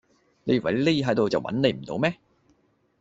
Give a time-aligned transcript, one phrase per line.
[0.45, 2.17] 你以為你匿喺度就搵唔到你咩